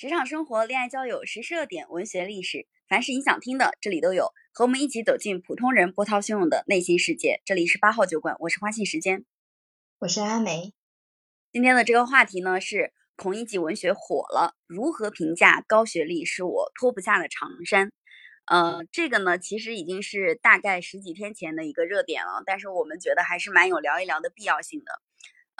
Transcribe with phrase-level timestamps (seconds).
[0.00, 4.32] 职场生活、恋爱交友、时事热点、文学历史，凡是你想听的，这里都有。
[4.50, 7.42] 和我们一起走进普通人波涛汹涌的内心世界。
[7.44, 9.26] 这里是八号酒馆，我是花信时间，
[9.98, 10.72] 我是阿梅。
[11.52, 17.92] 今天的这个话题呢是孔乙己文学火了，如何评价高学历是我脱不下的长衫？
[18.46, 24.92] 呃，这个呢其实已经是大概十几天前的一个热点了，但是我们觉得还是蛮有聊一聊的必要性的。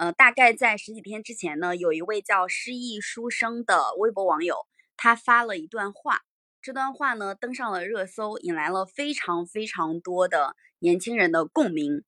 [0.00, 6.22] 呃，大概在十几天之前呢，有一位叫失意书生的微博网友，他发了一段话。
[6.62, 12.02] 这段话呢登上了热搜，引来了非常非常多的年轻人的共鸣。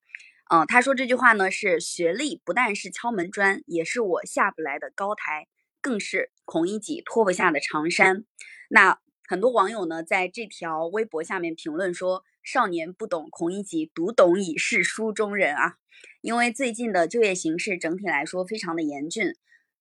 [0.51, 5.47] 嗯，他说这句话呢是学历不但是敲门砖，也是我下不来的高台，
[5.83, 8.25] 更是孔乙己脱不下的长衫。
[8.71, 15.75] 那很多网友呢在这条微博下面评论说：“少年不懂孔乙己，读懂已是书中人啊。”
[16.23, 19.35] 因为最近的就业形势整体来说非常的严峻，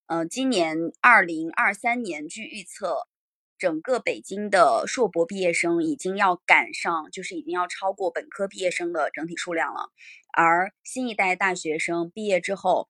[0.08, 3.08] 呃，今年二零二三年据预测，
[3.60, 9.92] 整个北京的硕博毕业生已经要赶上，就是已经要超过本科毕业生的整体数量了。
[10.34, 12.90] 而新一代大学生毕业之后，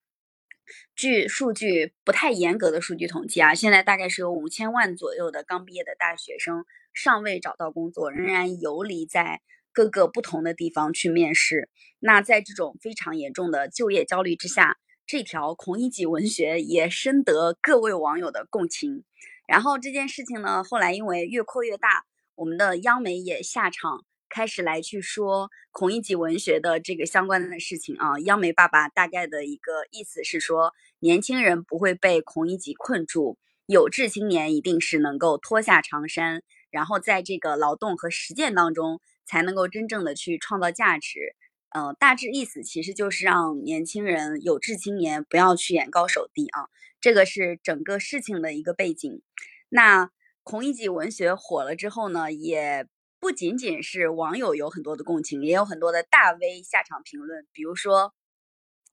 [0.95, 9.41] 据数据不太严格的数据统计啊，现在大概是有五千万左右的刚毕业的大学生尚未找到工作，仍然游离在。
[9.73, 11.69] 各个不同的地方去面试，
[11.99, 19.03] 那在这种非常严重的就业焦虑之下，这条孔乙己文学也深得各位网友的共情。
[19.47, 22.03] 然后这件事情呢，后来因为越扩越大，
[22.35, 28.19] 我们的央媒也下场开始来去说孔乙己文学的这个相关的事情啊。
[28.19, 39.01] 央媒爸爸大概的一个意思是说，年轻人不会被孔乙己困住，有志青年一定是能够脱下长衫，然后在这个劳动和实践当中。
[39.31, 41.37] 才能够真正的去创造价值，
[41.69, 46.67] 呃，大致意思其实就是让年轻人有志青年不要去眼高手低啊，
[46.99, 49.21] 这个是整个事情的一个背景。
[49.69, 50.11] 那
[50.43, 52.85] 孔乙己文学火了之后呢，也
[53.21, 57.47] 不仅仅是网友有很多的共情，也有很多的大 V 下场评论。
[57.53, 58.13] 比如说，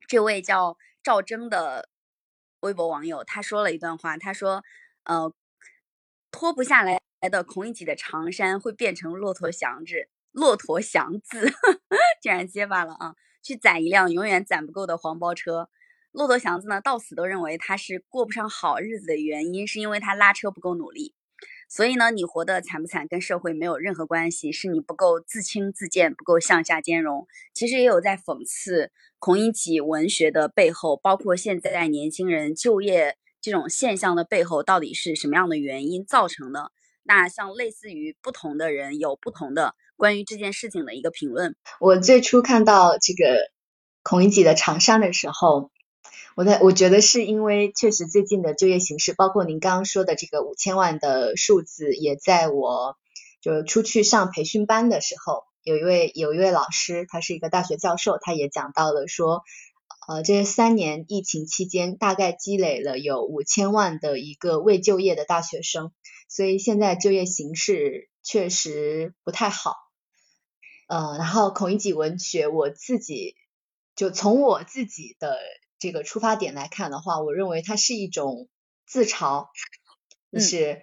[0.06, 1.88] 这位叫赵征的
[2.60, 4.62] 微博网友，他说了一段话，他说
[5.03, 5.32] ：“呃，
[6.31, 11.53] 脱不下来的孔乙己的长衫会变成骆驼祥子。”骆驼祥子
[12.21, 13.15] 竟然结巴了啊！
[13.43, 15.69] 去攒一辆永远攒不够的黄包车。
[16.12, 21.15] 骆驼祥子呢，到死都认为他是过不上好日子的原因，是因为他拉车不够努力。
[21.69, 27.27] 所以呢，你活得惨不惨跟社会没有任何关系，是你不够自轻自贱，不够向下兼容。
[27.53, 36.72] 其实也有在讽刺孔乙己文学的背后，包括现在年轻人就业这种现象的背后，到底是什么样的原因造成的？
[37.05, 39.75] 那像类似于不同的人有不同的。
[39.98, 43.50] 关于这件事情的一个评论，我最初看到这个
[44.04, 45.72] 孔乙己的长衫的时候，
[46.36, 52.97] 我在我觉得是因为确实最近的就业形势，包括您刚刚说的这个五千万的数字，也在我
[53.42, 59.42] 就出去上培训班的时候，有一位有一位老师，他是一个大学教授，他也讲到了说，
[60.06, 65.91] 呃，这三年疫情期间，大概积累了有五千万的一个未就业的大学生，
[66.28, 69.75] 所以现在就业形势确实不太好。
[70.88, 73.37] 呃，然后孔乙己文学，我自己
[73.94, 75.37] 就从我自己的
[75.78, 78.49] 这个出发点来看的话，我认为它是一种
[78.87, 79.49] 自嘲，
[80.32, 80.81] 就是，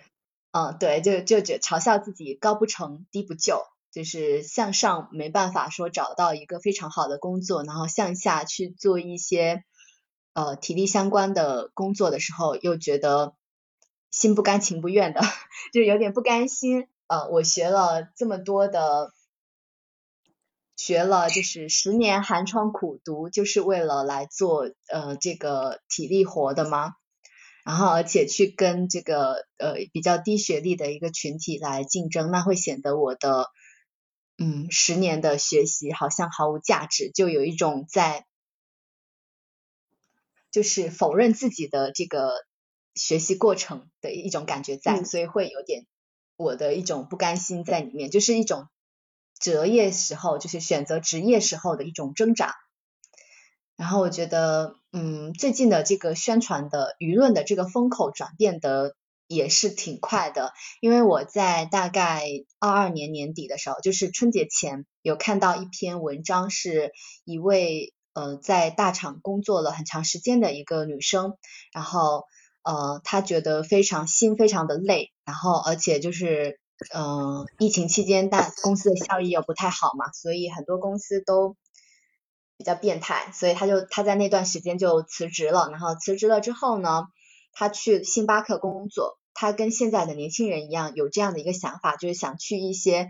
[0.52, 9.64] 嗯，对，就就就嘲笑自己高不成低不就，就是向上没办法说找到一个非常好的工作，然后向下去做一些
[10.34, 13.34] 呃体力相关的工作的时候，又觉得
[14.12, 15.22] 心不甘情不愿的，
[15.74, 16.88] 就有点不甘心。
[17.08, 19.12] 呃，我学了这么多的。
[20.76, 26.96] 学了就是十年寒窗苦读，就是为了来做呃这个体力活的吗？
[27.64, 33.48] 然后而且去跟这个呃比较低学历的一个群体来竞争，那会显得我的
[34.38, 38.26] 嗯十年的学习好像毫无价值，就有一种在
[40.52, 42.46] 就是否认自己的这个
[42.94, 45.88] 学习过程的一种感觉在，所以会有点
[46.36, 48.68] 我的一种不甘心在里面，就是一种。
[49.40, 52.56] 择业时候就是选择职业时候的一种挣扎，
[53.76, 58.96] 然后我觉得，嗯，最近的这个宣传的舆论的这个风口转变的
[59.28, 62.24] 也是挺快的，因为我在大概
[62.60, 66.92] 二二年年底的时候，就是春节前有看到一篇文章，是
[67.26, 71.34] 一位呃在大厂工作了很长时间的一个女生，
[71.74, 72.24] 然后
[72.64, 76.58] 呃她觉得非常心非常的累，然后而且就是。
[76.94, 81.56] 嗯，疫情期间大公司的效益又不太好嘛，所以很多公司都
[82.58, 85.70] 比较变态，所以他就他在那段时间就辞职了。
[85.72, 87.08] 然后辞职了之后呢，
[87.54, 93.08] 他去星巴克工作，他跟现在的年轻人一样，有这样的一个想法，就是想去一些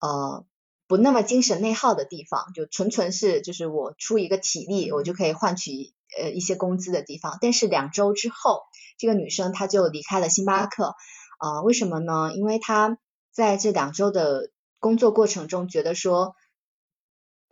[0.00, 0.44] 呃
[0.86, 7.36] 不那么精神内耗的地方，就纯纯是就是我出一个体力，我就可以换取呃一些工资的地方。
[7.40, 8.62] 但是两周之后，
[8.96, 10.94] 这个女生她就离开了星巴克，
[11.38, 12.32] 啊，为什么呢？
[12.32, 12.96] 因为她
[13.38, 14.50] 在这两周的
[14.80, 16.34] 工作过程中，觉得说。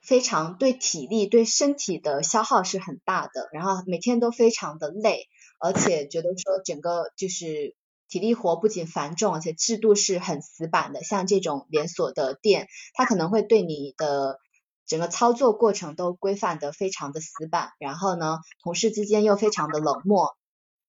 [0.03, 5.27] 非常对体力、对身体的消耗是很大的，然后每天都非常的累，
[5.59, 7.75] 而且觉得说整个就是
[8.09, 11.03] 体力活不仅繁重，而且制度是很死板的。
[11.03, 14.39] 像这种连锁的店，它可能会对你的
[14.87, 20.37] 整个操作过程都规范的非常的死板，然后呢，同事之间又非常的冷漠，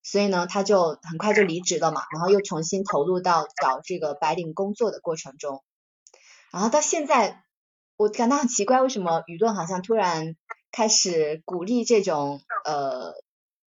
[0.09, 5.63] 所以呢，他就很快就离职了嘛，然后又重新投入到找这个白领工作的过程中，
[6.51, 7.43] 然后到现在。
[7.99, 10.35] 我感到很奇怪，为什么舆论好像突然
[10.71, 13.15] 开始鼓励这种呃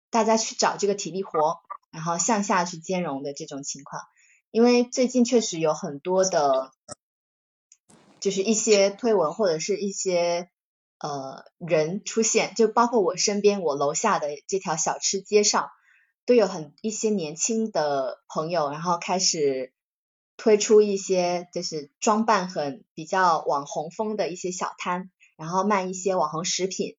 [0.08, 1.58] 大家去找这个体力活，
[1.90, 4.02] 然后向下去兼容的这种情况？
[4.50, 6.72] 因为最近确实有很多的，
[8.18, 10.48] 就是一些推文或者是一些
[11.00, 15.68] 呃人出现，就包括我身边我楼下的这条小吃街上，
[16.26, 19.72] 都有很一些年轻的朋友，然后开始。
[20.36, 26.96] 推出一些就是装扮很比较网红风的一些小摊，然后卖一些网红食品，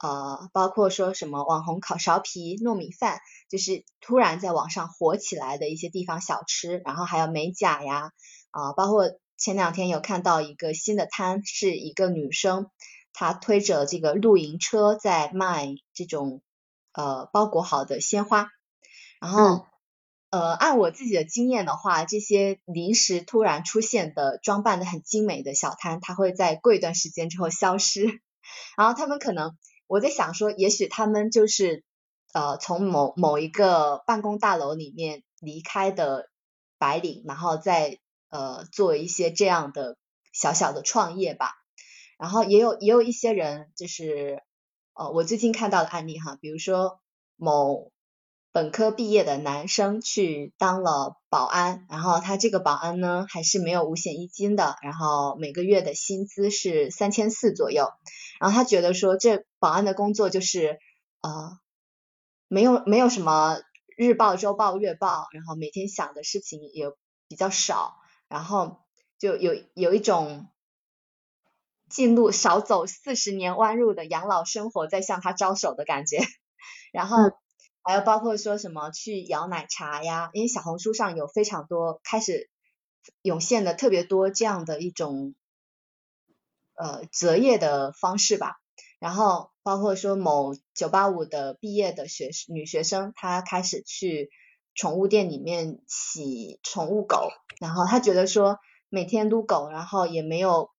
[0.00, 8.10] 呃，包括说什么网红烤苕皮、糯米饭，就是突然在网上火起来的一些地方小吃，然后还有美甲呀，
[8.50, 12.68] 啊，包括前两天有看到一个新的摊，是一个女生，
[13.12, 16.42] 她推着这个露营车在卖这种
[16.92, 18.48] 呃包裹好的鲜花，
[19.22, 19.64] 然后。
[20.34, 28.22] 呃，按我自己的经验的话，这些临时突然出现的装扮的很精美的小摊，它会在过一段时间之后消失。
[28.78, 31.84] 然后他们可能，我在想说，也许他们就是
[32.32, 36.30] 呃从某某一个办公大楼里面离开的
[36.78, 37.98] 白领，然后再
[38.30, 39.98] 呃做一些这样的
[40.32, 41.52] 小小的创业吧。
[42.16, 44.42] 然后也有也有一些人，就是
[44.94, 47.02] 呃我最近看到的案例哈，比如说
[47.36, 47.91] 某。
[48.54, 57.88] 本科毕业的男生去当了保安，然后他这个保安呢还是没有五险一金的，然后每个月的薪资是三千四左右，
[58.38, 60.78] 然后他觉得说这保安的工作就是
[61.22, 61.58] 呃
[62.46, 63.58] 没有没有什么
[63.96, 66.92] 日报、周报、月报，然后每天想的事情也
[67.28, 67.96] 比较少，
[68.28, 68.80] 然后
[69.18, 70.46] 就有有一种
[71.88, 76.18] 进入少走四十年弯路的养老生活在向他招手的感觉，
[76.92, 77.16] 然后。
[77.84, 82.48] 还有包括说什么去摇奶茶呀，因为小红书上有非常多开始
[83.22, 85.34] 涌现的特别多这样的一种
[86.74, 88.60] 呃择业的方式吧。
[89.00, 94.30] 然后包括说某九八五的毕业的学女学生，她开始去
[94.76, 97.30] 宠物店里面洗宠物狗，
[97.60, 100.70] 然后她觉得说每天撸狗，然后也没有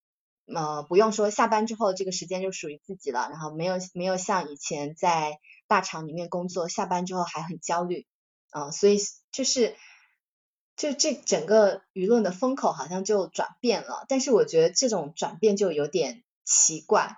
[0.46, 5.38] 呃不用说下班之后这个时间就属于自己了，然后没有没有像以前在。
[5.68, 8.06] 大厂里面工作，下班之后还很焦虑，
[8.52, 9.00] 啊，所以
[9.32, 9.76] 就是，
[10.76, 14.06] 就这整个舆论的风口好像就转变了。
[14.08, 17.18] 但是我觉得这种转变就有点奇怪，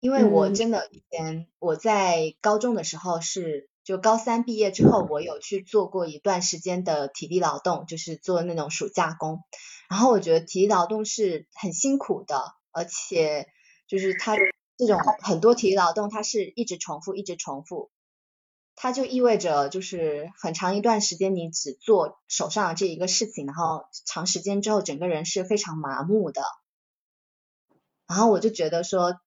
[0.00, 9.42] 因为我真的以前我在高中的时候是，就高三毕业之后，我有去做过一段时间的体力劳动，就是做那种暑假工。
[9.88, 13.48] 然后我觉得体力劳动是很辛苦的，而且
[13.88, 14.36] 就是它。
[14.76, 17.90] 这种很多体力劳动，它是一直重复，一直重复，
[18.74, 26.42] 它就意味着就是很长一段时间你只做手上的这一个事情，然后长时间之后整个人是非常麻木的。
[28.06, 29.18] 然后我就觉得说，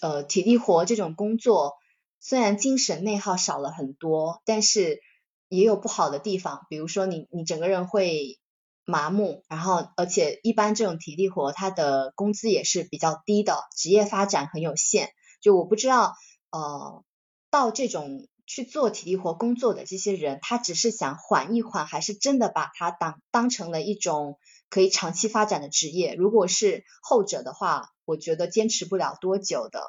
[0.00, 1.74] 呃，体力活这种工作
[2.20, 5.00] 虽然精神内耗少了很多，但是
[5.48, 8.38] 也有不好的地方，比如说你你整个人会。
[8.86, 15.10] 麻木，然后而且一般这种体力活，它的工资也是比较低的，职业发展很有限。
[15.40, 16.14] 就我不知道，
[16.50, 17.04] 呃，
[17.50, 24.38] 到这种去做体力活工作的这些人，他只是想缓一缓，还是真的把它当当成了一种
[24.70, 26.14] 可以长期发展的职业？
[26.14, 29.80] 如果是后者的话，我觉得坚持不了多久的。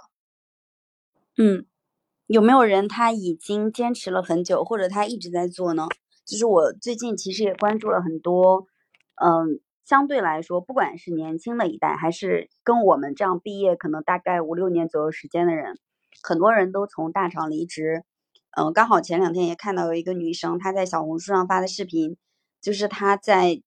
[1.38, 1.68] 嗯，
[2.26, 5.88] 有没有人他已经坚持了很久，或者他一直在做呢？
[6.26, 8.66] 就是我最近其实也关注了很多。
[9.20, 15.78] 嗯，相对来说，不管是年轻的一代，还是跟我们这样毕业可能大概五六年左右时间的人，
[16.22, 18.04] 很多人都从大厂离职。
[18.52, 22.18] 嗯，刚好前两天也看到有一个女生，她在小红书上发的视频，
[22.62, 23.62] 就是她在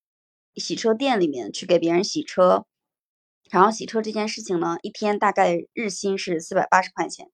[0.57, 2.64] 洗车店里面去给别人洗车，
[3.50, 7.28] 然后洗车这件事情呢，一天大概日薪是四百八十块钱。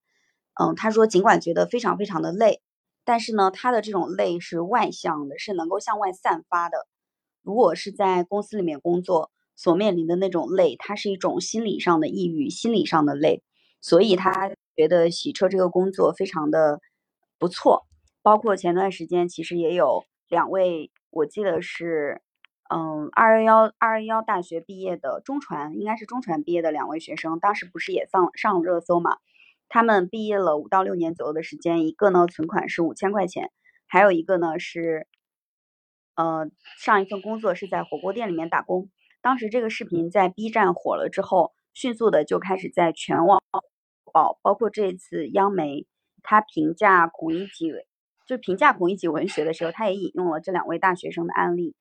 [0.61, 2.63] 嗯，她说尽管觉得非常非常的累，
[3.05, 6.87] 但是呢，他的这种累是外向的，是能够向外散发的。
[7.47, 13.45] 如果是在公司里面工作，所面临的那种累，它是一种心理上的抑郁，心理上的累，
[13.81, 16.81] 所以他觉得洗车这个工作非常的
[17.39, 17.87] 不错。
[18.21, 22.21] 包括前段时间，其实也有两位，我记得是，
[22.69, 29.19] 嗯，二幺幺二幺幺大学毕业的中传，应该是中传毕业的两位学生，当时不是也上上热搜嘛？
[29.69, 33.53] 他们毕业了五到六年左右的时间，一个呢存款是五千块钱，
[33.87, 35.07] 还有一个呢是，
[36.17, 38.91] 呃，上一份工作是在火锅店里面打工。
[39.23, 43.43] 当时这个视频在 B 站火了之后，迅速的就开始在全网
[44.13, 45.87] 爆，包括这次央媒
[46.23, 47.73] 他评价孔乙己，
[48.27, 51.75] 就评价孔乙己文学的时候，他也引用了这两位大学生的案例。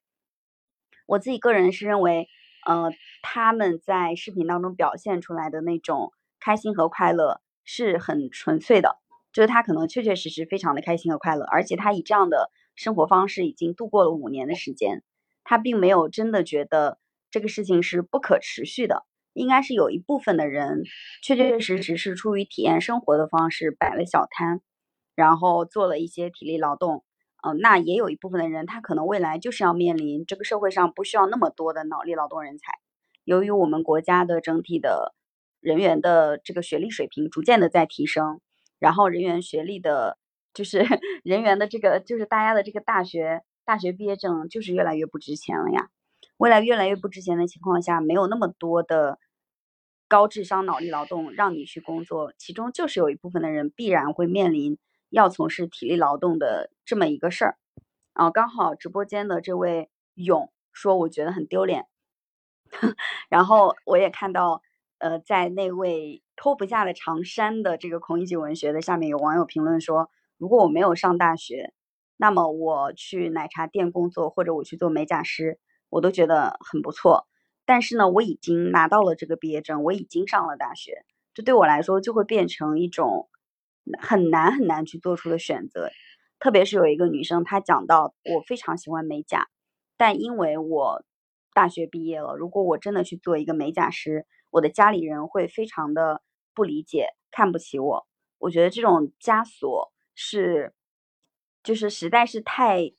[1.06, 2.28] 我自己个人是认为，
[2.66, 8.98] 呃，他们在视频当中表现出来的那种开心和快乐是很纯粹的，
[9.32, 15.04] 就是他可能确确实实非常的开心和快乐，而且他以这样的生活方式已经度过了五年的时间，
[15.44, 17.00] 他并没有真的觉得。
[17.32, 19.04] 这个事情是不可持续的，
[19.34, 20.84] 应该是有一部分的人
[21.22, 24.62] 确确实实是出于体验生活的方式摆了小摊，
[25.16, 27.04] 然后做了一些体力劳动。
[27.46, 32.72] 嗯，那也有一部分的人，他可能未来就是要面临这个社会上不需要那么多的脑力劳动人才。
[33.26, 35.14] 由于我们国家的整体的
[35.60, 38.40] 人员的这个学历水平逐渐的在提升，
[38.80, 40.18] 然后人员学历的，
[40.54, 40.88] 就是
[41.26, 45.90] 人员的这个，就是大家的这个大学大学毕业证就是越来越不值钱了呀。
[46.38, 49.18] 未来越来越不值钱的情况下，没有那么多的
[50.08, 54.78] 高智商脑力劳动让你去工作，其中就是有一部分的人必然会面临
[55.10, 57.58] 要从事体力劳动的这么一个事儿。
[58.14, 61.88] 啊，刚好直播间的这位勇说，我觉得很丢脸。
[63.30, 64.62] 然后我也看到，
[65.00, 71.74] 呃，在那位脱不下的长衫的这个孔乙己文学的下面有网友评论说，如果我没有上大学，
[72.18, 75.60] 那么我去奶茶店工作，或者我去做美甲师。
[75.90, 77.26] 我都觉得很不错，
[77.64, 83.30] 但是呢，我已经拿到了这个毕业证，我已经上了大学，这对我来说就会变成一种
[84.02, 85.90] 很难很难去做出的选择。
[86.38, 89.48] 特别是有一个女生，她讲到我非常喜欢美甲，
[89.96, 91.06] 但因为我
[91.54, 96.22] 大学毕业了，如果我真的去做一个美甲师，我的家里人会非常的
[96.54, 98.08] 不理解，看不起我。
[98.40, 100.74] 我觉得这种枷锁是，
[101.64, 102.94] 就是实在是太。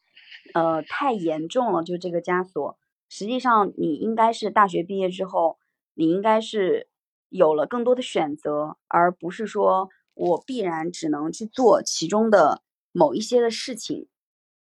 [0.54, 2.78] 呃，太严重了，就这个枷锁。
[3.08, 5.58] 实际上，你应该是大学毕业之后，
[5.94, 6.88] 你应该是
[7.28, 14.08] 有了更多的选择，而不是说我必然只能去做其中的某一些的事情。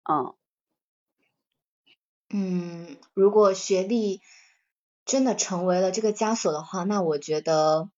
[0.09, 0.35] 嗯，
[2.30, 4.21] 嗯，如果学历
[5.04, 7.90] 真的成为了这个枷锁的话，那我觉得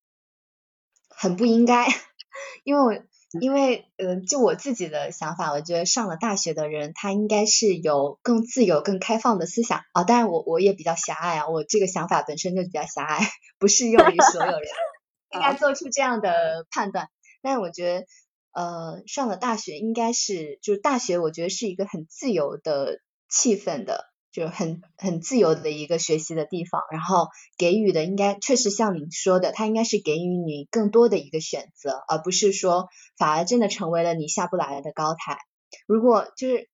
[1.08, 1.86] 很不应该，
[2.64, 3.04] 因为我。
[3.40, 10.04] 因为，呃，就我自己的想法，我觉得上了大学的人，他应该是有更自由、更开放的思想啊。
[10.04, 13.20] 当然，我我也比较狭隘啊，我这个想法本身就比较狭隘，
[13.58, 14.68] 不适用于所有人，
[15.34, 17.08] 应该做出这样的判断。
[17.42, 18.06] 但是我觉得，
[18.52, 24.13] 呃，上了大学应该是，就是大学，我觉得是一个很自由的气氛的。
[24.34, 35.38] 就很很自由的一个学习的地方，然后给予的应该确实像你说的，它应该是给予你更多的一个选择，而不是说反而真的成为了你下不来的高台。
[35.86, 36.68] 如果就是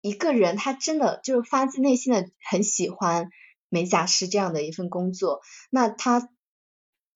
[0.00, 3.28] 一个人他真的就是发自内心的很喜欢
[3.68, 6.28] 美甲师这样的一份工作，那他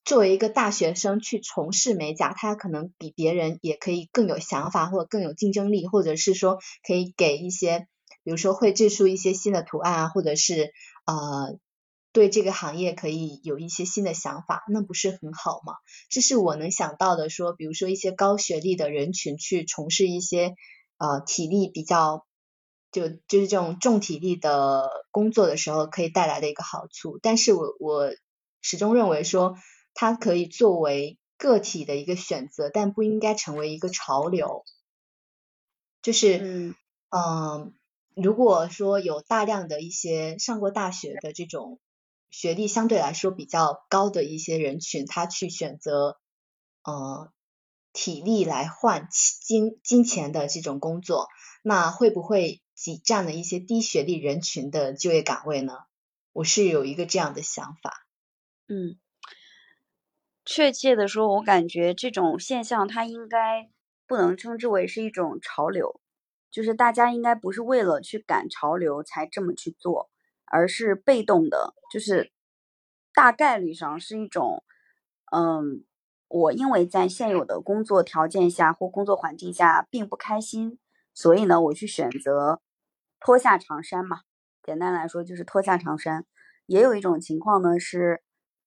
[0.03, 7.87] 作为一个大学生去从事美甲，他可能比别人也可以更有想法，或者更有竞争力，或者是说可以给一些。
[8.25, 10.73] 比如说会制出一些新的图案啊，或者是
[11.05, 11.59] 呃
[12.11, 15.75] 对这个行业可以有一些新的想法，那不是很好吗？
[16.09, 20.55] 这是我能想到的，说比如说一些高学历的人群去从事一些
[20.97, 22.25] 呃体力比较
[22.91, 27.19] 就就是这种重体力的工作的时候可以带来的一个好处。
[27.21, 28.09] 但是我我
[28.59, 29.55] 始终认为说
[29.93, 34.65] 它可以作为个体的一个选择，但不应该成为一个潮流。
[36.01, 36.73] 就是
[37.09, 37.71] 嗯。
[38.15, 41.79] 如果说有大量的一些上过大学的这种
[42.29, 46.17] 学历相对来说比较高的一些人群，他去选择
[46.83, 47.31] 呃
[47.91, 51.27] 体力来换金金钱的这种工作，
[51.61, 55.73] 那会不会挤占了一些低学历人群的就业岗位呢？
[56.31, 58.07] 我是有一个这样的想法。
[58.67, 58.97] 嗯，
[60.43, 63.69] 确切的说，我感觉这种现象它应该
[64.07, 66.01] 不能称之为是一种潮流。
[66.55, 70.09] 就是大家应该不是为了去赶潮流才这么去做，
[70.45, 72.31] 而是被动的，就是
[73.13, 74.63] 大概率上是一种，
[75.33, 75.83] 嗯，
[76.29, 80.79] 我因为在现有的工作条件下或工作环境下并不开心，
[81.13, 82.61] 所以呢，我去选择
[83.19, 84.21] 脱下长衫嘛。
[84.63, 86.25] 简单来说就是脱下长衫。
[86.67, 88.21] 也有一种情况呢是，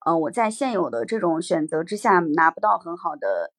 [0.04, 3.54] 呃，我在现有的这种选择之下拿不到很好的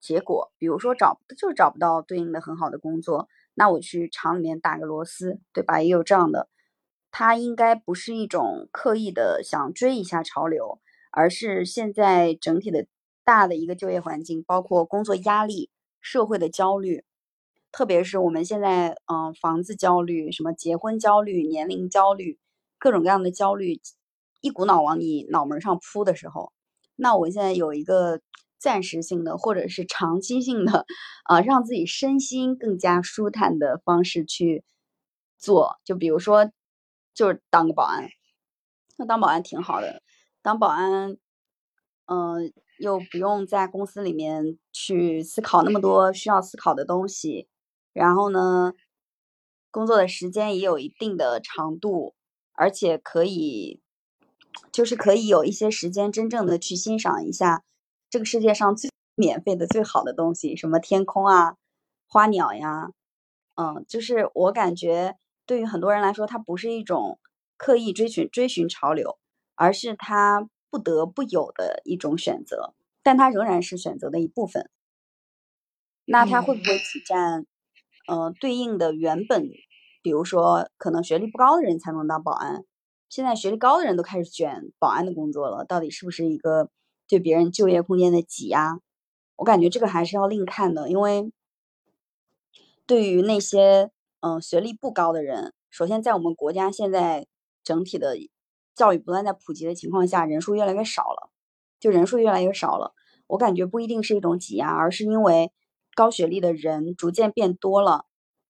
[0.00, 5.80] 结果，比如说找就是找不到对应的很好的工作，那我去厂里面打个螺丝，对吧？
[5.82, 6.48] 也有这样的。
[7.10, 10.80] 它应该不是一种刻意的想追一下潮流，
[11.12, 12.86] 而是现在整体的
[13.24, 15.70] 大的一个就业环境，包括工作压力、
[16.00, 17.04] 社会的焦虑。
[17.70, 22.38] 特别是我们现在，嗯，房子焦虑，什么结婚焦虑、年龄焦虑，
[22.78, 23.80] 各种各样的焦虑，
[24.40, 26.52] 一股脑往你脑门上扑的时候，
[26.96, 28.20] 那我现在有一个
[28.64, 30.86] 暂时性的或者是长期性的，
[31.24, 34.64] 啊，让自己身心更加舒坦的方式去
[35.36, 36.50] 做，就比如说，
[37.12, 38.08] 就是当个保安，
[38.96, 40.00] 那当保安挺好的，
[40.40, 41.18] 当保安，
[42.06, 47.46] 嗯，又不用在公司里面去思考那么多需要思考的东西。
[47.92, 48.72] 然后呢，
[49.70, 52.14] 工作的时间也有一定的长度，
[52.54, 53.82] 而且可以，
[54.72, 57.62] 就是可以有一些时间真正的去欣赏一下
[58.14, 61.56] 这个世界上最免费的最好的东西，什么天空啊、
[62.06, 62.92] 花鸟呀，
[63.56, 65.16] 嗯，就是我感觉
[65.46, 67.18] 对于很多人来说，它不是一种
[67.56, 69.18] 刻意追寻追寻潮流，
[69.56, 74.70] 而是他不得不有的一种选择，但它仍然是选择的一部分。
[76.04, 77.46] 那它会不会挤占？
[78.06, 79.50] 呃，对应的原本，
[80.02, 82.64] 比如说可能学历不高的人才能当保安，
[83.08, 86.70] 现在学历高的人都开始选保安的工作了，到底是不是一个
[87.08, 88.80] 对别人就业空间的挤压？
[89.36, 91.32] 我感觉这个还是要另看的，因为
[92.86, 97.26] 对于那些嗯学历不高的人，首先在我们国家现在
[97.62, 98.16] 整体的
[98.74, 101.30] 教育不断在普及的情况下，人数越来越少了，
[101.80, 102.92] 就人数越来越少了，
[103.26, 105.52] 我感觉不一定是一种挤压，而是因为。
[105.96, 108.06] 高学历的人逐渐变多了，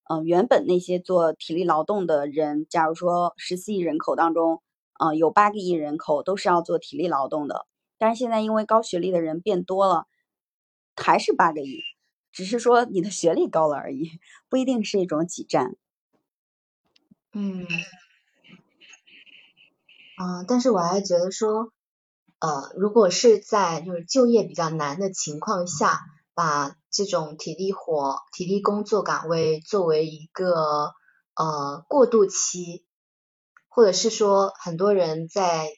[0.09, 4.63] 嗯，原本那些做体力劳动的人，假如说十四亿人口当中，
[4.99, 10.07] 嗯，有八个亿人口都是要做体力劳动的，但是现在因为高学历的人变多了，
[10.95, 11.81] 还是八个亿，
[12.31, 15.75] 只是说你的学历高了而已，不一定是一种挤占。
[17.33, 17.67] 嗯，
[20.17, 21.71] 啊，但是我还觉得说，
[22.39, 26.01] 呃，如果是在就是就业比较难的情况下。
[26.37, 30.91] 把这种体力活、体力工作岗位作为一个
[31.33, 32.85] 呃过渡期，
[33.69, 35.69] 或者是说很多人在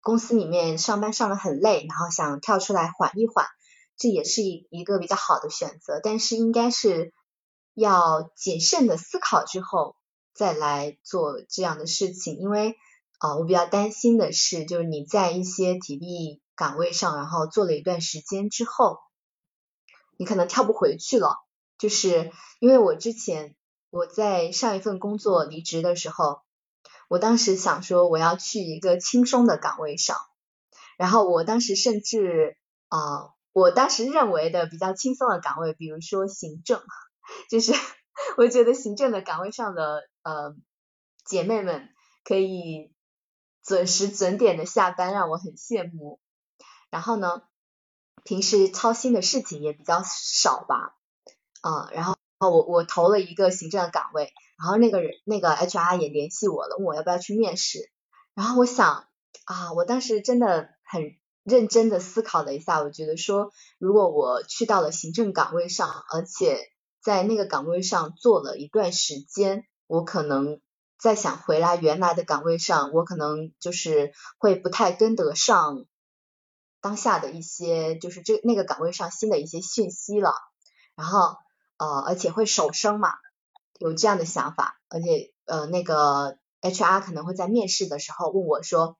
[0.00, 3.46] 公司里面上班上的很累，然后想跳出来缓一缓，
[3.96, 6.00] 这也是一一个比较好的选择。
[6.02, 7.12] 但是应该是
[7.74, 9.96] 要谨慎的思考之后
[10.34, 12.76] 再来做这样的事情，因为
[13.18, 18.98] 啊，我比较担心的是，就是你在一些体力岗位上，然后做了一段时间之后。
[20.16, 21.38] 你可能跳不回去了，
[21.78, 23.56] 就是因为我之前
[23.88, 26.42] 我在上一份工作离职的时候，
[27.10, 30.16] 我当时想说我要去一个轻松的岗位上，
[30.96, 36.80] 然后我当时甚至啊，我当时认为的比较轻松的岗位，比如说行政，
[37.50, 37.72] 就是
[38.38, 40.54] 我觉得行政的岗位上的呃
[41.24, 41.88] 姐妹们
[42.22, 42.94] 可以
[43.64, 46.20] 准时准点的下班，让我很羡慕。
[46.90, 47.42] 然后呢？
[48.22, 50.94] 平时操心的事情也比较少吧，
[51.62, 57.90] 啊，然后我我投了一个行政的岗位，然后那个人那个 HR 也联系我了，问我要不要去面试，
[58.34, 59.06] 然后我想
[59.46, 66.58] 啊，我当时真的很认真的思考了一下，我觉得说，如果我去到了行政岗位上，而且
[67.02, 70.60] 在那个岗位上做了一段时间，我可能
[70.98, 75.86] 再想回来原来的岗位上，我可能就是会不太跟得上。
[76.82, 80.32] 当下的一些就是这那个岗位上新的一些讯息了，
[80.96, 81.36] 然后
[81.76, 83.10] 呃而且会手生嘛，
[83.80, 88.98] 有这样的想法，而且呃那个 HR 可能会在面试的时候问我说，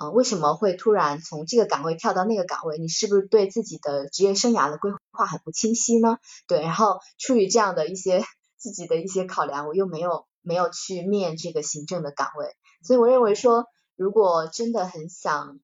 [0.00, 2.78] 呃为什么会突然从这个岗位跳到那个岗位？
[2.78, 6.16] 你是不是对自己的职业生涯的规划很不清晰呢？
[6.48, 8.24] 对，然后出于这样的一些
[8.56, 15.60] 自己的一些考量，我又没有没有去面这个行政的岗位，所以我认为说，如果真的很想。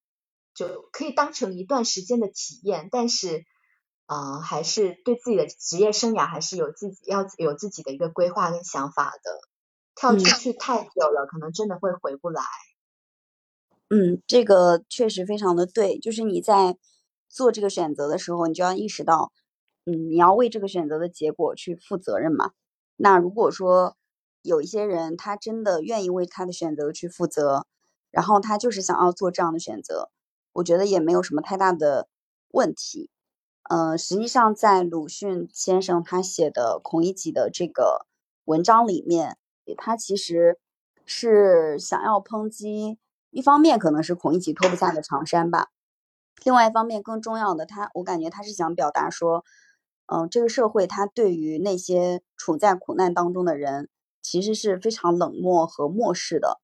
[0.53, 3.45] 就可以当成一段时间的体验，但是
[4.11, 9.41] 啊，还是对自己的职业生涯还是有自己要有自己的一个规划跟想法的。
[9.95, 12.43] 跳出去太久了，可能真的会回不来。
[13.89, 16.77] 嗯，这个确实非常的对，就是你在
[17.29, 19.31] 做这个选择的时候，你就要意识到，
[19.85, 22.51] 嗯，你要为这个选择的结果去负责任嘛。
[22.97, 23.97] 那如果说
[24.43, 27.67] 有一些人他真的愿意为他的选择去负责，
[28.11, 30.11] 然后他就是想要做这样的选择。
[30.53, 32.09] 我觉得也没有什么太大的
[32.49, 33.11] 问题，
[33.71, 38.05] 嗯，实际上在鲁迅先生他写的孔乙己的这个
[38.45, 39.39] 文章里面，
[39.77, 40.59] 他其实
[41.05, 42.99] 是想要抨击，
[43.31, 45.69] 一方面可能是孔乙己脱不下的长衫吧，
[46.43, 49.45] 另外一方面更重要的，他我感觉他是想表达说，
[50.07, 53.89] 嗯，这个社会他对于那些处在苦难当中的人，
[54.21, 56.61] 其实是非常冷漠和漠视的。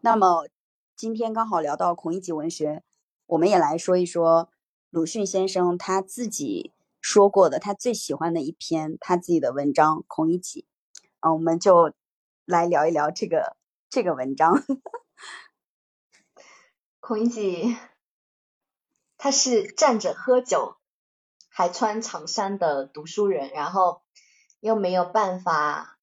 [0.00, 0.48] 那么
[0.96, 2.82] 今天刚好聊到孔乙己文学，
[3.26, 4.48] 我们也来说一说
[4.90, 10.62] 鲁迅先生他自己说过的他最喜欢的一篇他自己的文章《孔乙己》。
[11.20, 11.92] 啊，我们就
[12.44, 13.56] 来聊一聊这个
[13.90, 14.54] 这个文章。
[17.00, 17.76] 孔乙己，
[19.16, 20.76] 他是站着喝酒，
[21.48, 24.02] 还穿长衫的读书人，然后
[24.60, 25.98] 又没有办法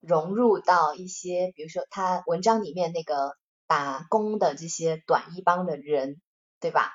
[0.00, 6.20] 融入到一些，比如说他文章里面那个打工的这些短衣帮的人，
[6.60, 6.92] 对吧？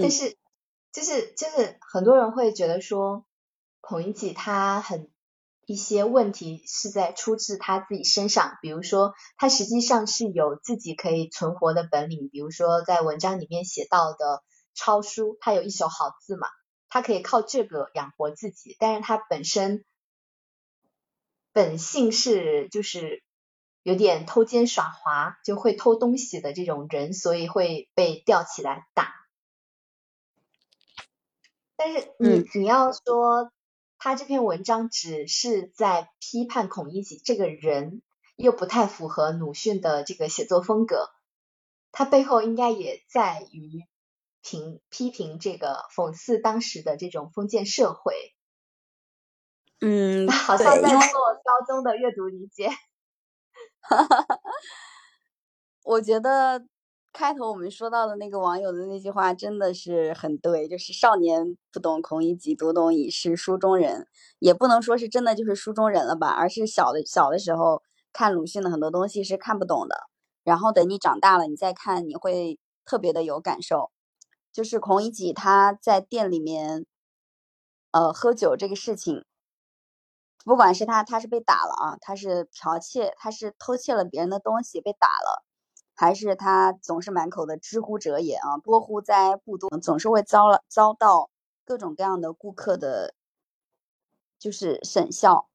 [0.00, 0.36] 但是
[0.92, 3.24] 就是就是很多人会觉得说，
[3.80, 5.10] 孔乙己他很。
[5.66, 14.42] 一些问题是在出自他自己身上，比如说他实际上是有自己可以存活的本领，比如说在文章里面写到的
[14.74, 16.48] 抄书，他有一手好字嘛，
[16.90, 19.86] 他可以靠这个养活自己，但是他本身
[21.54, 23.22] 本性是就是
[23.82, 29.14] 有点偷奸耍滑，就会偷东西的这种人，所以会被吊起来打。
[31.76, 33.50] 但是你你要说。
[33.96, 38.02] 他这篇文章只是在批判孔乙己这个人，
[38.36, 41.08] 又不太符合鲁迅的这个写作风格。
[41.90, 43.86] 他背后应该也在于
[44.42, 48.34] 评批评这个讽刺当时的这种封建社会。
[49.80, 52.68] 嗯， 好像在做高中的阅读理解。
[53.80, 54.38] 哈哈哈
[55.82, 56.66] 我觉得。
[57.14, 64.08] 开头我们说到的那个网友的那句话真的是很对，就是少年不懂孔乙己，读懂已是书中人。
[64.40, 69.94] 也不能说是真的就是书中人了吧，而是小的小的时候看鲁迅的很多东西是看不懂的，
[70.42, 73.92] 然后等你长大了你再看，你会特别的有感受。
[74.52, 76.84] 就是孔乙己他在店里面，
[77.92, 79.24] 呃，喝酒这个事情，
[80.44, 85.43] 不管是他他是被打了啊，他是剽窃，他是偷窃了别人的东西被打了。
[85.94, 91.30] 还是他总是满口的知乎者也啊，多乎哉不多，总是会遭了遭到
[91.64, 93.14] 各种各样的顾客的，
[94.38, 95.48] 就是审笑，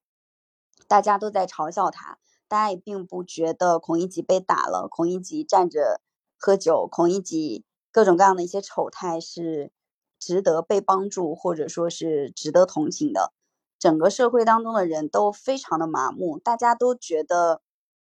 [0.87, 6.01] 大家都在嘲笑他，大家也并不觉得孔乙己被打了，孔乙己站着
[6.37, 9.71] 喝酒，孔乙己各种各样的一些丑态是
[10.17, 13.33] 值得被帮助或者说是值得同情的，
[13.77, 17.61] 整个社会当中的人都非常的麻木，大家都觉得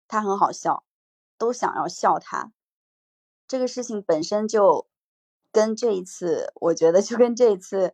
[0.08, 0.85] 他很好笑。
[1.38, 2.52] 都想要笑他，
[3.48, 4.88] 这个事情本身就
[5.52, 7.94] 跟这一次，我觉得就跟这一次，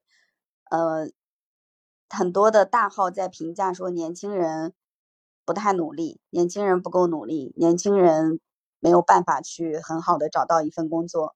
[0.69, 1.09] 呃，
[2.09, 4.73] 很多的大号在评价说年轻人
[5.45, 8.39] 不太努力，年轻人不够努力，年轻人
[8.79, 11.35] 没有办法去很好的找到一份工作，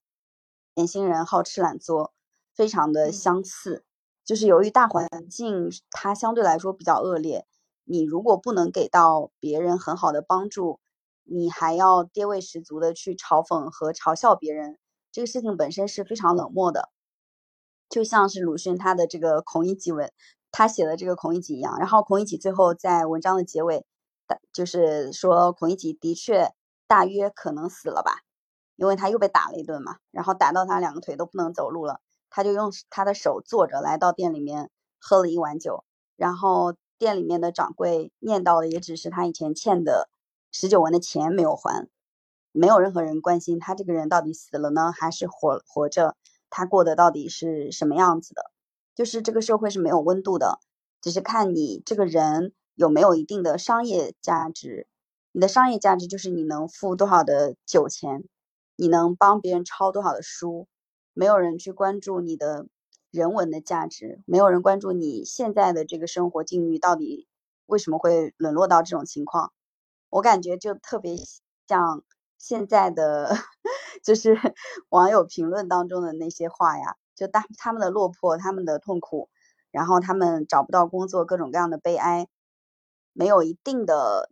[0.75, 2.13] 年轻人好吃懒做，
[2.53, 3.83] 非常的相似。
[4.23, 7.45] 就是由于大环境它相对来说比较恶劣，
[7.83, 10.79] 你如果不能给到别人很好的帮助。
[11.27, 14.77] 你还要爹味十足的去嘲讽和嘲笑别人，
[15.11, 16.89] 这个事情本身是非常冷漠的，
[17.89, 20.11] 就像是鲁迅他的这个孔乙己文，
[20.51, 21.77] 他写的这个孔乙己一样。
[21.79, 23.85] 然后孔乙己最后在文章的结尾，
[24.53, 26.53] 就是说孔乙己的确
[26.87, 28.19] 大约可能死了吧，
[28.75, 35.83] 因为他又被打了一顿嘛，然后打到他两个腿都不能走路了，他就用他的手坐着来到店里面喝了一碗酒，
[36.15, 40.07] 然后店里面的掌柜念叨的也只是他以前欠的。
[40.57, 41.89] 十九文的钱没有还，
[42.53, 46.15] 没有任何人关心他这个人到底死了呢，还是活活着？
[46.49, 48.51] 他过得到底是什么样子的？
[48.95, 50.61] 就是这个社会是没有温度的，
[51.01, 54.87] 只是看你这个人有没有一定的商业价值。
[55.33, 58.23] 你的商业价值就是你能付多少的酒钱，
[58.77, 60.69] 你能帮别人抄多少的书。
[61.11, 62.67] 没有人去关注你的
[63.11, 67.27] 人文的价值，没有人关注你现在的这个生活境遇到底
[67.65, 69.51] 为什么会沦落到这种情况。
[70.09, 71.15] 我感觉就特别
[71.67, 72.03] 像
[72.37, 73.29] 现在的，
[74.03, 74.37] 就是
[74.89, 79.29] 网友评论当中的那些话呀，就大他们的落魄，他们的痛苦，
[79.71, 82.27] 然后他们找不到工作，各种各样的悲哀，
[83.13, 84.29] 没有一定的，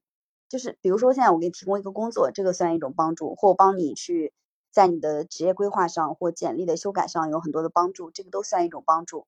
[0.47, 4.33] 就是比如说现在我给你提供一个工作，这个算一种帮助，或帮你去
[4.71, 9.25] 在你的职业规划上或简历的修改上有很多的帮助，这个都算一种帮助。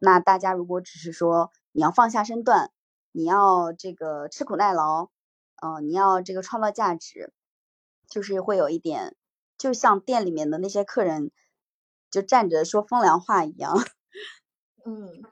[0.00, 2.70] 那大家如果只是说你要放下身段，
[3.12, 5.08] 你要这个吃苦耐劳。
[5.62, 7.32] 嗯，你要这个创造价值，
[8.08, 9.14] 就是会有一点，
[9.58, 11.30] 就像店里面的那些客人，
[12.10, 13.76] 就站着说风凉话一样。
[14.84, 15.22] 嗯，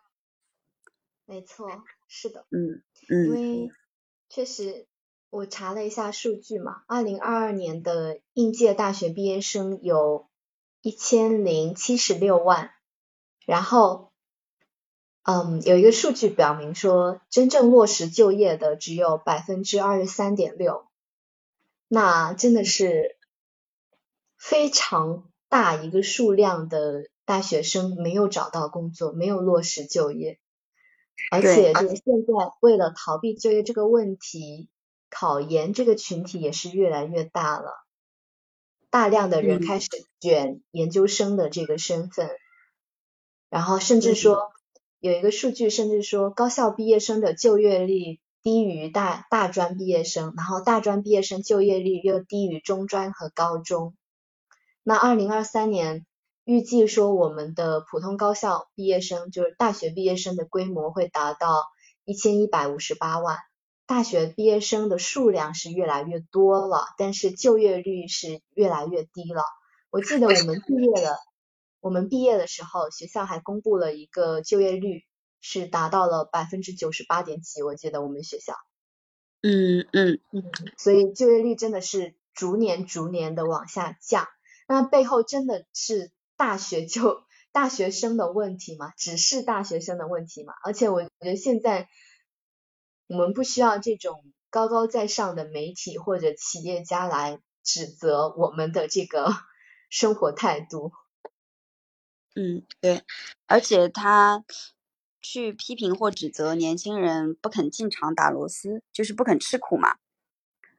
[1.25, 1.69] 没错，
[2.07, 2.47] 是的。
[2.51, 3.27] 嗯嗯。
[3.27, 3.73] 因为
[4.29, 4.87] 确实，
[5.31, 10.29] 我查了一下数据嘛，二零二二年的应届大学毕业生有
[10.81, 12.71] 一千零七十六万，
[13.45, 14.10] 然后，
[15.23, 20.87] 嗯，有一个数据表明说，真正落实就业的只有百分之二十三点六，
[21.89, 23.17] 那真的是
[24.39, 30.39] 非常大一个数量的大学生没有找到工作，没有落实就业。
[31.31, 34.71] 而且就是现在为了逃避就业这个问题，
[35.11, 37.85] 考研这个群体也是越来越大了，
[38.89, 42.31] 大量的人开始卷研究生的这个身份，
[43.51, 44.50] 然后甚至说
[45.01, 53.95] 有一个数据，甚至说高校毕业生的就业率低于大大专毕业生，然后大专毕业生就业率又低于中专和高中。
[54.85, 56.07] 那二零二三年。
[56.45, 61.67] 预计说我们的普通高校毕业生，就是大学毕业生的规模会达到
[62.05, 63.37] 一千一百五十八万。
[63.87, 69.45] 大学毕业生的数量是越来越多了，但是就业率是越来越低了。
[69.91, 71.19] 我记得我们毕业了，
[71.81, 75.05] 我们毕业的时候，学校还公布了一个就业率
[75.41, 77.63] 是达到了百分之九十八点几。
[77.63, 78.55] 我记得我们学校，
[79.43, 80.45] 嗯嗯嗯，
[80.79, 84.29] 所以就业率真的是逐年逐年的往下降。
[84.69, 86.13] 那背后真的是。
[86.37, 90.55] 大学就大学生的问题嘛，只是大学生的问题嘛。
[90.65, 91.87] 而且我觉得现在
[93.09, 99.35] 我们不需要这种高高在上的媒体或者企业家来指责我们的这个
[99.91, 100.93] 生活态度。
[102.37, 103.03] 嗯，对，
[103.47, 104.45] 而且他
[105.21, 109.97] 去批评或指责年轻人不肯进厂打螺丝，就是不肯吃苦嘛。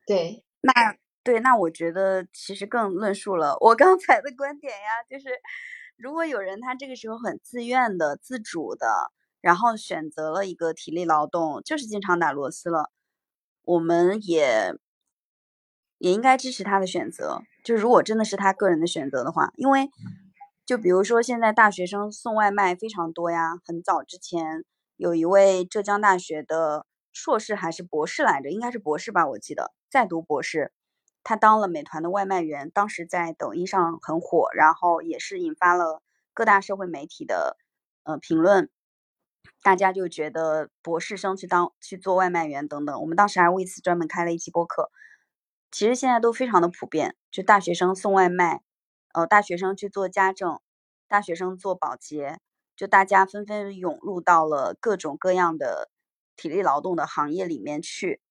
[0.06, 0.72] 对，那。
[1.24, 5.30] 对，那我觉得其实更论述了我刚才的观点呀，就是
[5.96, 12.90] 如果有人他这个时候很自愿的、自主的，然后选择了一个体力劳动，就是进厂打螺丝了，
[13.62, 14.74] 我们也
[16.00, 17.44] 也应该支持他的选择。
[17.64, 19.92] 就如果真的是他个人的选择的话，因为
[20.72, 24.64] 就比如说现在大学生送外卖非常多呀，很早之前
[24.96, 30.72] 有一位浙江大学的硕士还是博士来着，应该是博士吧，我记得在读博士。
[31.24, 36.02] 他当了美团的外卖员，当时在抖音上很火，然后也是引发了
[36.34, 37.58] 各大社会媒体的
[38.04, 38.70] 呃评论，
[39.64, 43.02] 大家就觉得博士生去当去做外卖员等等。
[43.02, 44.90] 我们当时还为此专门开了一期播客。
[45.70, 48.62] 其实现在都非常的普遍，就大学生送外卖，
[49.14, 50.60] 呃，大学生去做家政，
[51.08, 52.40] 大学生做保洁，
[52.76, 55.90] 就大家纷纷涌入到了各种各样的
[56.36, 58.22] 体力劳动的行业里面去。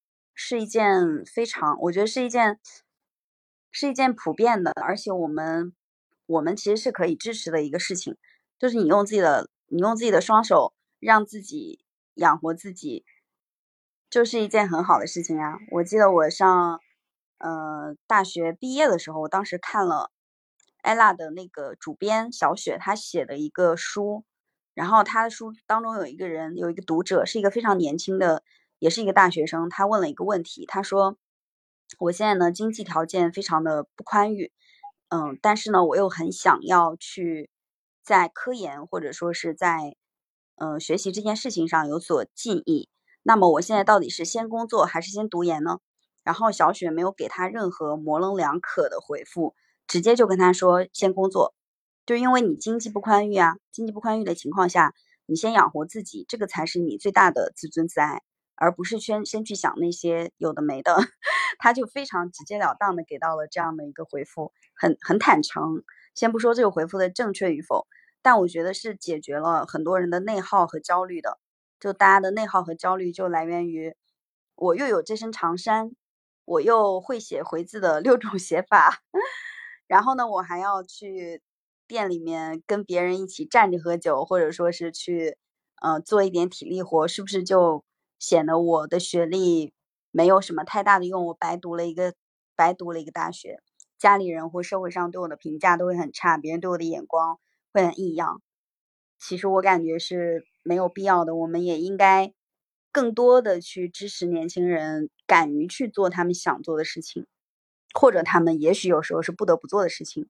[0.43, 2.59] 是一件非常，我觉得是一件，
[3.71, 5.75] 是一件普遍的，而且我们，
[6.25, 8.17] 我们其实是可以支持的一个事情，
[8.59, 13.05] 就是你用自己的，你用自己的双手让自己养活自己，
[14.09, 15.59] 就是一件很好的事情啊。
[15.73, 16.81] 我记得我上，
[17.37, 20.11] 呃，大学毕业的时候，我当时看了
[20.83, 24.25] 艾拉的那个主编小雪她写的一个书，
[24.75, 28.43] 然后她的书当中有一个人，有一个读者是一个非常年轻的。
[28.81, 31.19] 也是一个大学生，他问了一个问题，他说
[32.01, 34.53] ：“我现在呢经济条件非常的不宽裕，
[35.11, 37.51] 嗯，但是呢我又很想要去
[38.03, 39.97] 在科研或者说是在
[40.57, 42.89] 嗯学习这件事情上有所进益，
[43.23, 45.81] 那么我现在到底是先工作还是先读研呢？”
[46.25, 49.55] 然后小雪没有给他任何模棱两可的回复，
[49.91, 51.53] 直接就跟他说：“先工作，
[52.07, 54.95] 就因为你经济不宽裕啊，经济不宽裕的情况下，
[55.27, 58.23] 你先养活自己，这个才是你最大的自尊自爱。”
[58.55, 60.95] 而不是先先去想那些有的没的，
[61.59, 65.83] 他就非常直截了当的给到了这样的一个回复，很很坦诚。
[66.15, 67.87] 先不说这个回复的正确与否，
[68.21, 71.39] 但我觉得是解决了很多人的内耗和焦虑的。
[71.81, 73.95] 就大家的内耗和焦虑就来源于
[74.57, 75.93] 我又有这身长衫，
[76.45, 79.01] 我又会写回字的六种写法，
[79.91, 81.43] 然后呢，我还要去
[81.89, 85.37] 店里面跟别人一起站着喝酒，或者说是去
[85.83, 87.83] 呃做一点体力活，是不是就？
[88.21, 89.73] 显得我的学历
[90.11, 92.13] 没有什么太大的用，我白读了一个
[92.55, 93.63] 白读了一个大学，
[93.99, 97.41] 家里人或社会上对我的评价都会很差，别人对我的眼光
[97.73, 98.43] 会很异样。
[99.19, 102.35] 其实我感觉是没有必要的，我们也应该
[102.93, 107.27] 更多的去支持年轻人，敢于去做他们想做的事情，
[107.93, 110.29] 或者他们也许有时候是不得不做的事情。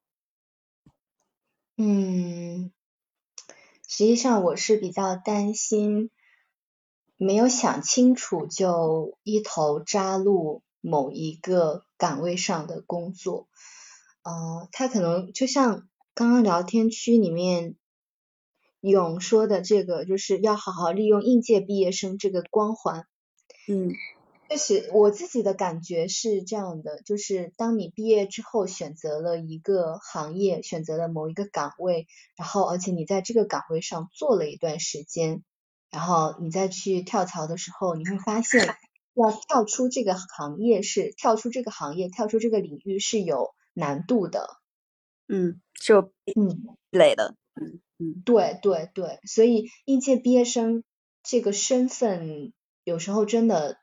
[1.77, 2.73] 嗯，
[3.89, 6.11] 实际上我是比较担心。
[7.23, 13.47] 没有想清楚就一头扎入某一个岗位上的工作，
[14.23, 17.77] 呃，他可能就像刚刚聊天区里面
[18.81, 23.07] 勇说的这个，就是要好好利用应届毕业生这个光环。
[23.69, 23.93] 嗯，
[24.51, 35.45] 就是我自己的感觉是这样的，就是当你毕业之后选择了一个行业，选择了某一个岗位，然后而且你在这个岗位上做了一段时间，
[35.93, 38.67] 然后你再去跳槽的时候，你会发现
[39.15, 44.57] 要跳出这个行业是跳出这个行业，跳出这个领域是有难度的。
[45.29, 47.37] 嗯，就嗯累的。
[47.55, 50.83] 嗯嗯，对对对，所以应届毕业生
[51.23, 53.79] 这个身份有时候真的。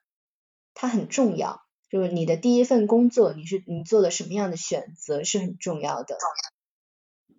[0.80, 6.20] 它很重要，就是你的第一份工作，你是你做了什么样的选择是很重要的。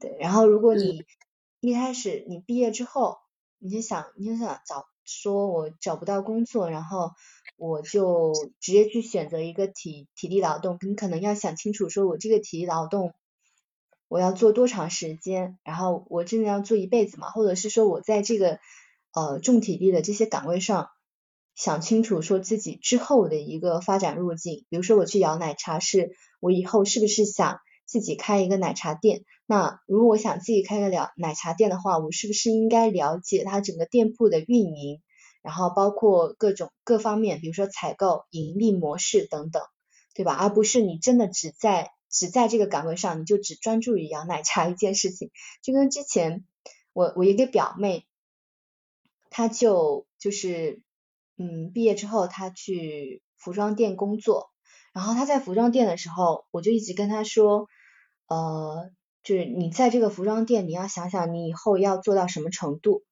[0.00, 1.04] 对，然后如果你
[1.60, 3.18] 一开始你毕业之后，
[3.60, 7.12] 你就想你就想找说我找不到工作，然后
[7.56, 13.14] 我就直接去选择一个体体力劳动，你可能要想清楚，说我这个体力劳动
[14.08, 17.30] 我要做多长时间，然后我真的要做一辈子吗？
[17.30, 18.58] 或者是说我在这个
[19.14, 20.90] 呃重体力的这些岗位上。
[21.58, 29.24] 想清楚说自己之后的一个发展路径，比如说我去摇奶茶，是我以后是不是想自己开一个奶茶店？
[29.44, 35.02] 那如果我想自己开个了奶茶店的话，我是不是应该了解它整个店铺的运营，
[35.42, 39.64] 然后包括各种各方面，比如说采购、盈利模式等等，
[40.14, 40.34] 对吧？
[40.34, 45.32] 而不是你真的只在只在这个岗位上，你就只专注于摇奶茶一件事情。
[45.60, 46.44] 就跟之前
[46.92, 48.06] 我我一个表妹，
[49.28, 50.80] 她就就是。
[51.38, 54.50] 嗯，毕业之后他去服装店工作，
[54.92, 57.68] 然后他在服装店的时候，我就一直跟他说，
[58.26, 58.90] 呃，
[59.22, 63.04] 就是你在这个服装店，你要想想你以后要做到什么程度。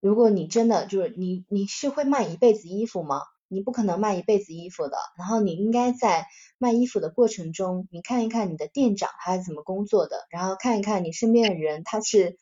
[0.00, 3.22] 如果你真的就是你你是会卖一辈子衣服吗？
[3.48, 4.96] 你不可能卖一辈子衣服的。
[5.18, 6.26] 然后你应该在
[6.58, 12.38] 卖衣服的过程中，你看一看你的店长他是怎么工作的，然后看一看你身边的人他是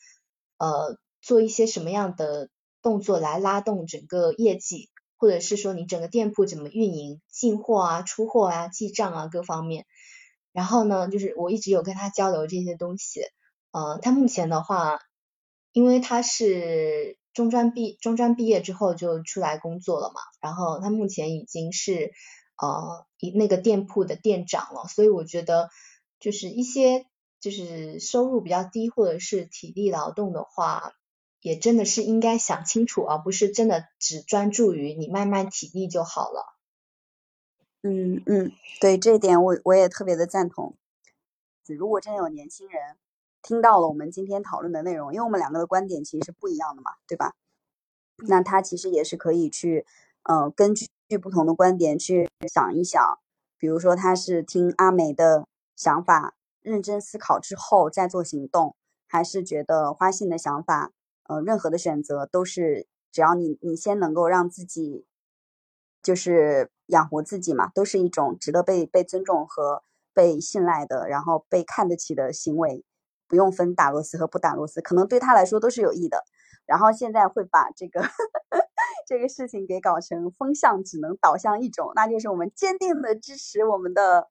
[0.58, 2.50] 呃做一些什么样的
[2.82, 4.90] 动作来拉动整个业绩。
[5.24, 9.86] 或者是说你整个店铺怎么运营，进货啊、出货啊、记账啊各方面。
[10.52, 13.22] 然后呢，就是我一直有跟他交流这些东西。
[13.72, 14.98] 呃，他目前的话，
[15.72, 22.12] 因为他是中专毕中专毕业之后就出来工作了嘛，然后他目前已经是
[22.60, 25.70] 呃一那个店铺的店长了，所以我觉得
[26.20, 27.06] 就是一些
[27.40, 30.92] 就是收入比较低或者是体力劳动的话。
[31.44, 36.56] 也真的是应该想清楚，而不是真的只专注于你慢慢体力就好了。
[37.82, 40.74] 嗯嗯，对这一点我我也特别的赞同。
[41.66, 42.96] 如果真有年轻人
[43.42, 47.34] 听到了我们今天讨论的内容，因为我们两个的观点其实是不一样的嘛，对吧？
[48.26, 49.84] 那他其实也是可以去，
[50.22, 50.88] 呃，根据
[51.20, 53.18] 不同的观点去想一想。
[53.58, 58.74] 比如说他是听阿梅的想法，认真思考之后再做行动，
[59.06, 60.90] 还是觉得花信的想法？
[61.26, 65.06] 呃，任何的选择都是只要你你先能够让自己
[66.02, 69.82] 就是养活自己嘛，都是一种值得被被尊重和
[70.12, 72.84] 被信赖的，然后被看得起的行为，
[73.26, 76.24] 不用分打螺丝和不打螺丝，可能对他来说都是有益的。
[76.66, 78.02] 然后现在会把这个
[79.06, 84.28] 这个事情给搞成风向只能导向一种，那就是我们坚定的支持我们的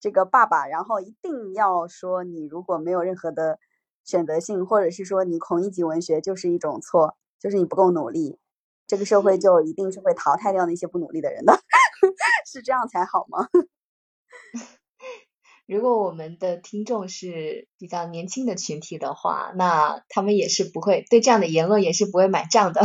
[0.00, 3.58] 这个爸爸，然后一定要说你如果没有任何的。
[4.06, 8.38] 选择性，或者是说你孔乙己文学就是一种错，就是你不够努力，
[8.86, 11.60] 这个社会就一定是会淘汰掉那些不努力的人的，
[12.46, 13.48] 是这样才好吗？
[15.66, 22.80] 如果我们的听众是比较年轻的群体的话，那他们也是不会对这样的言论也是不会买账的。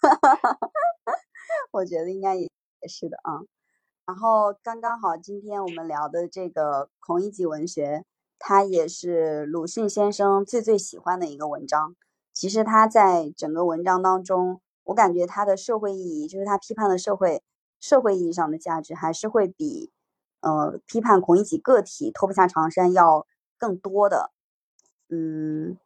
[1.70, 3.42] 我觉得应该也也是的啊。
[4.06, 8.06] 然后刚刚好，今天我们聊的这个孔乙己文学。
[8.38, 11.96] 他也是鲁迅先生最最喜欢的一个文章。
[12.32, 17.42] 其实他在整个文章当中，我感觉他的社会意义，就是他批判的社会
[17.80, 19.90] 社会意义上的价值，还是会比
[20.40, 23.26] 呃批判孔乙己个体脱不下长衫要
[23.58, 24.30] 更多的。
[25.08, 25.76] 嗯，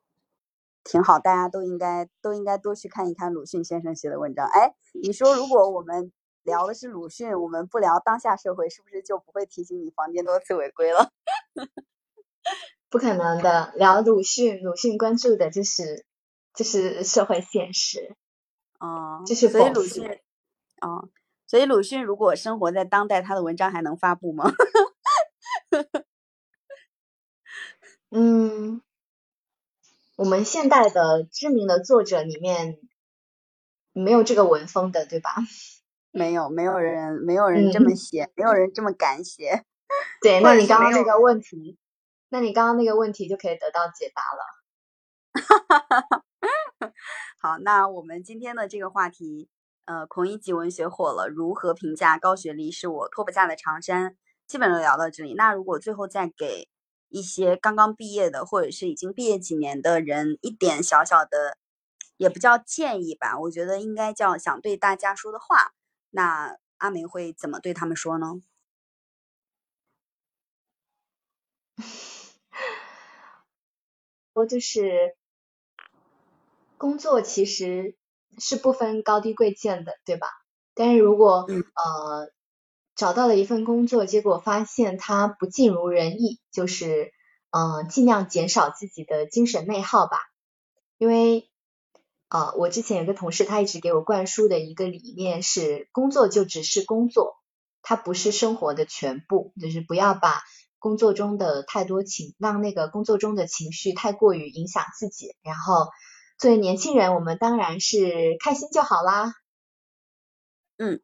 [0.85, 4.46] 挺好，大家都应该都应该多去看一看鲁迅先生写的文章。
[4.46, 6.12] 哎，你说如果我们
[6.42, 11.10] 聊的是鲁迅，我们不聊当下社会，是不是就不会提醒你房间多次违规了？
[12.88, 16.04] 不可能的，聊鲁迅，鲁迅关注的就是
[16.54, 18.16] 就是社会现实，
[18.78, 20.04] 哦，就是所以鲁迅，
[20.82, 21.08] 哦，
[21.46, 24.52] 所以鲁迅如果生活在当代，他的文章还能发布吗？
[28.10, 28.82] 嗯，
[30.16, 32.78] 我们现代的知名的作者里面
[33.94, 35.36] 没有这个文风的，对吧？
[36.12, 39.64] 没有，没有人，没有人这么写，没有人这么敢写。
[40.20, 41.78] 对，那你刚刚那个问题。
[42.33, 44.40] 那你刚刚那个问题就可以得到解答了。
[47.38, 49.50] 好，那我们今天的这个话题
[49.85, 54.16] 呃，孔乙己文学火了，如何评价高学历是我脱不下的长衫？
[54.46, 55.35] 基本都聊到这里。
[55.35, 56.70] 那如果最后再给
[57.10, 61.58] 一些刚刚毕业的，或者是已经毕业几年的人一点小小的，
[62.16, 65.74] 也不叫建议吧，我觉得应该叫想对大家说的话。
[66.08, 68.40] 那阿梅会怎么对他们说呢？
[74.35, 75.14] 我就是
[76.78, 77.96] 工作其实
[78.38, 80.26] 是不分高低贵贱的，对吧？
[80.74, 82.30] 但是如果呃
[82.96, 87.12] 找到了一份工作，结果发现它不尽如人意，就是
[87.50, 90.18] 嗯尽量减少自己的精神内耗吧。
[90.96, 91.50] 因为
[92.28, 97.37] 啊我之前有个同事，他一直给我灌输的一个理念是，工作就只是工作，
[97.83, 100.42] 它不是生活的全部，就是不要把。
[100.83, 105.37] 工作中的太多情，让那个工作中的情绪太过于影响自己。
[105.42, 105.87] 然后
[106.38, 109.33] 作为年轻人，我们当然是开心就好啦。
[110.78, 111.00] 嗯，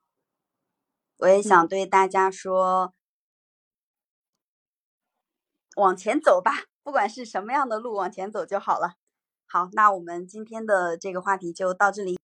[1.18, 2.92] 我也想对大家说，
[5.76, 8.94] 往前走吧，不管是什么样的路，往前走就好了。
[9.46, 12.16] 好，那我们今天的这个话题就到这里。